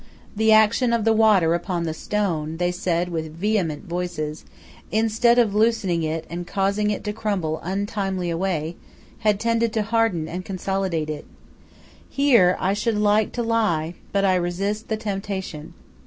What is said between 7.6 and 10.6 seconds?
untimely away, had tended to harden and